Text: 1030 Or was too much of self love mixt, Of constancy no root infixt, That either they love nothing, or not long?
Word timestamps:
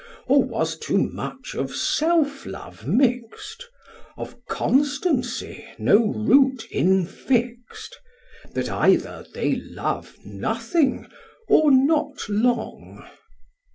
1030 0.25 0.33
Or 0.33 0.43
was 0.49 0.77
too 0.79 0.97
much 0.97 1.53
of 1.53 1.75
self 1.75 2.47
love 2.47 2.87
mixt, 2.87 3.69
Of 4.17 4.43
constancy 4.47 5.63
no 5.77 6.07
root 6.11 6.65
infixt, 6.73 7.97
That 8.55 8.71
either 8.71 9.27
they 9.35 9.57
love 9.57 10.15
nothing, 10.25 11.05
or 11.47 11.69
not 11.69 12.27
long? 12.27 13.07